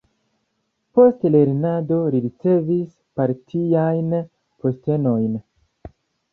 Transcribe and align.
Post 0.99 1.25
lernado 1.35 1.99
li 2.15 2.23
ricevis 2.25 2.89
partiajn 3.21 4.19
postenojn. 4.25 5.41